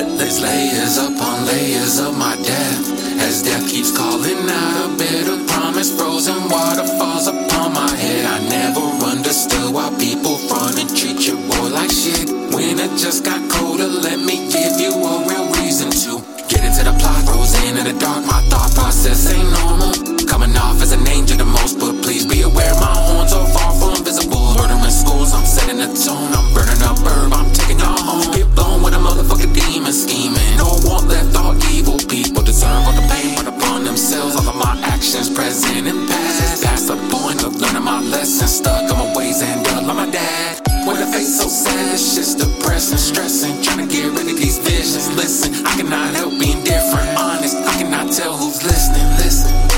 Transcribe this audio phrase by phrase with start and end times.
[0.00, 2.84] There's layers upon layers of my death.
[3.20, 8.24] As death keeps calling out a bitter promise, frozen waterfalls upon my head.
[8.24, 12.30] I never understood why people front and treat your boy like shit.
[12.54, 16.82] When it just got colder, let me give you a real reason to get into
[16.82, 17.20] the plot.
[17.28, 18.19] Frozen in the dark,
[34.50, 36.62] of my actions, present and past.
[36.62, 38.56] That's the point of learning my lessons.
[38.56, 40.60] Stuck on my ways and done like my dad.
[40.86, 44.58] When the face so sad, it's just depressing, stressing, trying to get rid of these
[44.58, 45.08] visions.
[45.14, 47.08] Listen, I cannot help being different.
[47.18, 49.06] Honest, I cannot tell who's listening.
[49.18, 49.69] Listen.